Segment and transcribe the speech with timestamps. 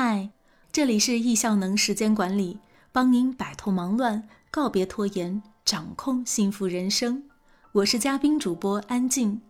[0.00, 0.30] 嗨，
[0.70, 2.60] 这里是易效能时间管理，
[2.92, 7.24] 帮您摆脱忙乱，告别拖延，掌控幸福人生。
[7.72, 9.40] 我是嘉宾主播安静，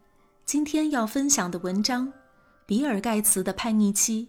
[0.47, 2.09] 今天要分享的文章
[2.65, 4.29] 《比尔盖茨的叛逆期》，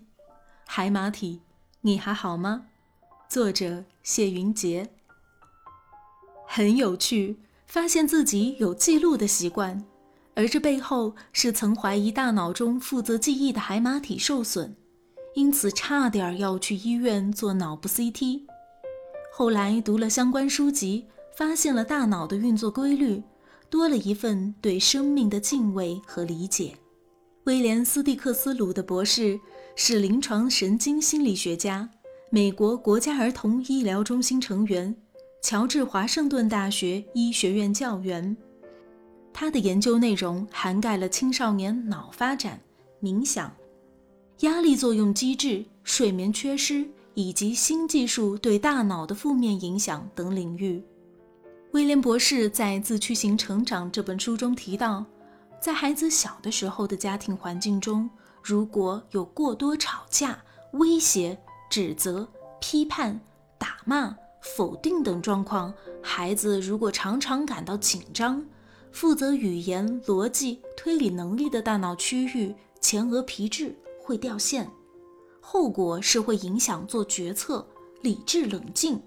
[0.68, 1.40] 海马体，
[1.80, 2.66] 你还好吗？
[3.30, 4.90] 作者谢云杰。
[6.46, 9.86] 很有趣，发现自己有记录的习惯，
[10.36, 14.76] 而这背后是曾怀疑大脑中负责记忆的海马体受损。
[15.40, 18.42] 因此，差点要去医院做脑部 CT。
[19.32, 23.24] 后来读了相关书籍，发现了大脑的运作规律，
[23.70, 26.76] 多了一份对生命的敬畏和理解。
[27.46, 29.40] 威廉·斯蒂克斯鲁的博士
[29.78, 31.90] 是临床神经心理学家，
[32.30, 34.94] 美国国家儿童医疗中心成员，
[35.42, 38.36] 乔治华盛顿大学医学院教员。
[39.32, 42.60] 他的研究内容涵盖了青少年脑发展、
[43.02, 43.50] 冥想。
[44.42, 50.82] 压力作用机制、睡眠缺失以及新技术对大脑的负面影响等领域。
[51.72, 55.06] 威廉博士在《自驱型成长》这本书中提到，
[55.62, 58.10] 在孩子小的时候的家庭环境中，
[58.42, 61.38] 如果有过多吵架、威胁、
[61.70, 62.26] 指责、
[62.62, 63.20] 批判、
[63.58, 68.42] 打骂、否定等状况，孩子如果常常感到紧张，
[68.94, 73.76] 负责语言、逻辑、推理能力的大脑区域前额皮质。
[74.10, 74.68] 会掉线，
[75.40, 77.64] 后果是会影响做决策、
[78.02, 79.00] 理智冷静，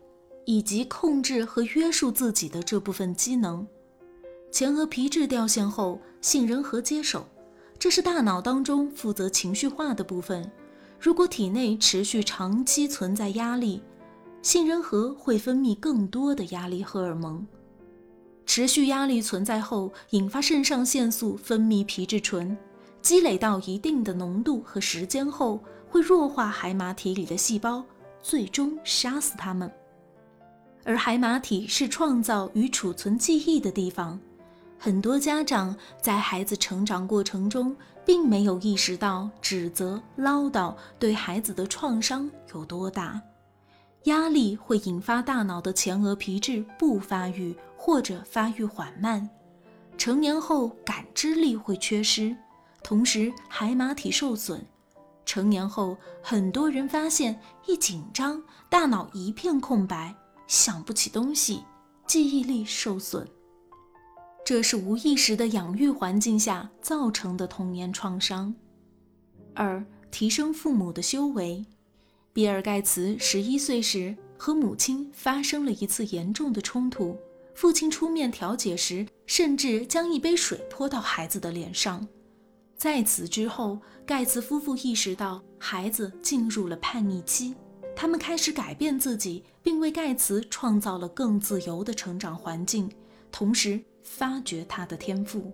[0.45, 3.67] 以及控制和约束自己的这部分机能。
[4.53, 7.27] 前额皮质掉线后，杏仁核接手，
[7.81, 10.49] 这是大脑当中负责情绪化的部分。
[11.01, 13.83] 如果体内持续长期存在压力，
[14.41, 17.45] 杏仁核会分泌更多的压力荷尔蒙。
[18.47, 22.57] 持续压力存在后，引发肾上腺素分泌皮质醇。
[23.03, 27.85] 积累到一定的浓度和时间后，会弱化海马体里的细胞，
[28.23, 29.71] 最终杀死它们。
[30.85, 34.19] 而海马体是创造与储存记忆的地方。
[34.79, 43.21] 很多家长在孩子成长过程中，并没有意识到指责、唠叨对孩子的创伤有多大。
[44.05, 49.29] 压力会引发大脑的前额皮质不发育或者发育缓慢，
[49.97, 52.37] 成年后感知力会缺失。
[52.83, 54.65] 同时，海马体受损。
[55.25, 60.15] 成年后，很多人发现一紧张，大脑一片空白，
[60.47, 61.63] 想不起东西，
[62.07, 63.27] 记忆力受损。
[64.45, 68.53] 这是无意识的养育环境下造成的童年创伤。
[69.55, 71.65] 二、提升父母的修为。
[72.33, 77.17] 比尔·盖茨十一岁时和母亲发生了一次严重的冲突，
[77.55, 82.09] 父亲出面调解时，甚至将一杯水泼到孩子的脸上。
[82.83, 87.55] 在此之后，盖茨夫妇意识到孩子进入了叛逆期，
[87.95, 92.91] 他们开始改变自己，并为盖茨创造了更自由的成长环境，
[93.31, 95.53] 同时发掘他的天赋。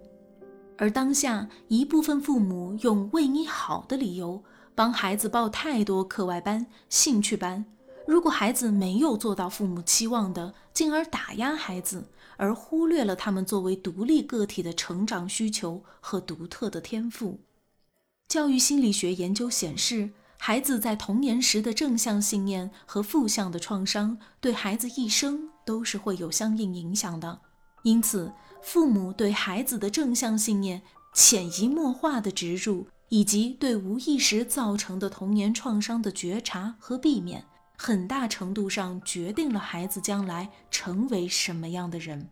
[0.78, 4.42] 而当下，一部分父母用“为你好”的理由，
[4.74, 7.62] 帮孩子报太多课外班、兴趣班。
[8.08, 12.08] 如果孩子没有做到父母期望的，进而打压孩子，
[12.38, 17.38] 而忽略了他们作为独立个体的成长需求和独特的天赋。
[18.26, 20.08] 教育心理学研究显示，
[20.38, 27.38] 孩子在童年时的正向信念和负向的创伤，对孩子一生都是会有相应影响的。
[27.82, 28.32] 因此，
[28.62, 30.80] 父母对孩子的正向信念
[31.12, 37.44] 潜移默化的植入，以及对无意识造成的童年创伤的觉察和避免。
[37.80, 42.28] 很大程度上决定了孩子将来成为什么样的人。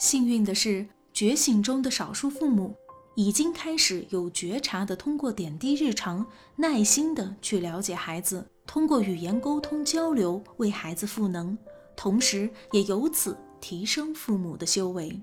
[0.00, 2.74] 幸运的是，觉醒中的少数父母
[3.14, 11.56] 已经开始有觉察的通过点滴日常，耐心的去了解孩子，通过语言沟通交流为孩子赋能，
[11.96, 15.22] 同时也由此提升父母的修为。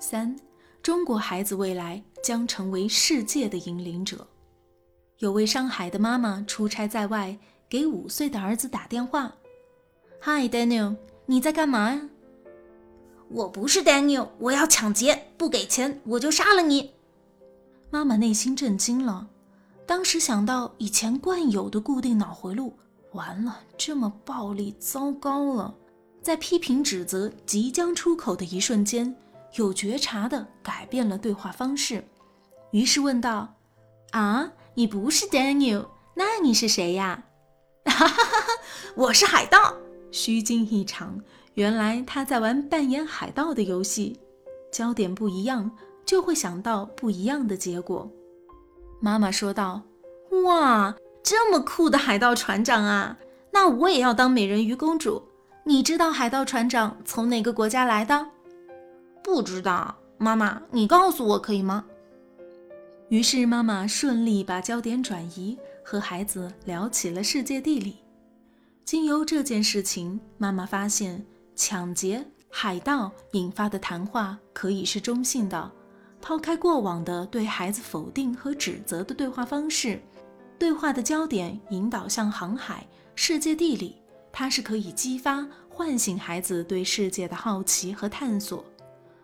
[0.00, 0.34] 三，
[0.82, 4.26] 中国孩子未来将成为世界的引领者。
[5.18, 7.38] 有位上海的妈妈出差在外。
[7.68, 9.34] 给五岁的儿子打电话
[10.22, 12.00] ，Hi Daniel，你在干嘛呀？
[13.28, 16.94] 我不是 Daniel，我要抢劫，不给钱我就杀了你。
[17.90, 19.28] 妈妈内心震惊了，
[19.84, 22.72] 当时想到以前惯有的固定脑回路，
[23.12, 25.74] 完了，这么暴力，糟糕了。
[26.22, 29.14] 在批评指责即将出口的一瞬间，
[29.56, 32.02] 有觉察的改变了对话方式，
[32.70, 33.54] 于是问道
[34.12, 37.24] ：“啊，你不是 Daniel，那你是谁呀？”
[37.88, 38.46] 哈哈哈哈
[38.94, 39.74] 我是海盗，
[40.10, 41.18] 虚惊一场。
[41.54, 44.18] 原来他在玩扮演海盗的游戏，
[44.70, 45.70] 焦点不一样，
[46.04, 48.10] 就会想到不一样的结果。
[49.00, 49.82] 妈妈说道
[50.44, 53.16] ：“哇，这么酷的海盗船长啊！
[53.50, 55.22] 那我也要当美人鱼公主。
[55.64, 58.26] 你知道海盗船长从哪个国家来的？
[59.22, 61.84] 不知道，妈妈，你告诉我可以吗？
[63.08, 65.58] 于是妈妈顺利把焦点转移，
[65.90, 67.96] 和孩子聊起了世界地理。
[68.84, 71.24] 经由这件事情，妈妈发现
[71.56, 75.72] 抢劫、海盗引发的谈话可以是中性的。
[76.20, 79.98] 抛开过往的对孩子否定和指责的对话方式，
[80.58, 83.96] 对话的焦点引导向航海、世界地理，
[84.30, 88.62] 它是可以激发、唤醒孩子对世界的好奇和探索。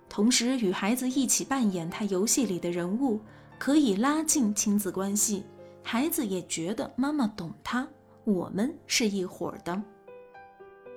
[0.08, 3.20] 同时，与孩子一起扮演他游戏里的人物，
[3.58, 5.44] 可以拉近亲子关系。
[5.84, 7.86] 孩子也觉得妈妈懂他。
[8.25, 9.81] 我们是一伙的。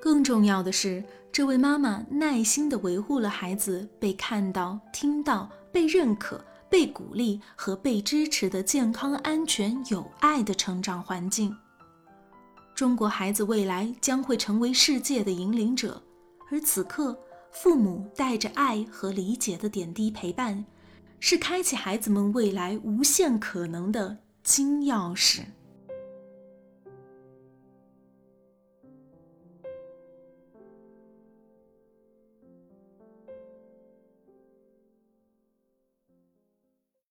[0.01, 11.53] 更重要的是，这位妈妈耐心地维护了孩子被看到、听到、被认可、被鼓励和被支持的健康、安全、有爱的成长环境。
[12.73, 16.01] 中国孩子未来将会成为世界的引领者，
[16.49, 17.17] 而此刻，
[17.51, 20.63] 父母带着爱和理解的点滴陪伴，
[21.19, 24.15] 是开启孩子们未来无限可能的
[24.47, 25.56] 金钥匙。